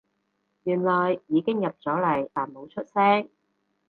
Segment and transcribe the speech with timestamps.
[0.63, 3.29] 原來已經入咗嚟但冇出聲